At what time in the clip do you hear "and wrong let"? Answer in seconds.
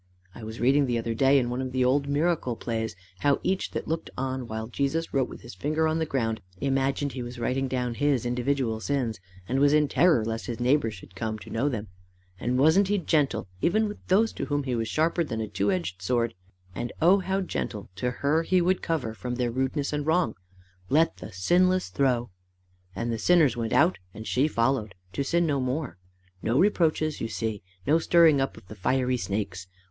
19.93-21.17